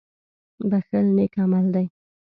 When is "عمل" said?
1.43-1.65